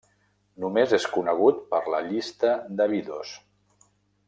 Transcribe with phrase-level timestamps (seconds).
[0.63, 3.37] Només és conegut per la llista d'Abidos.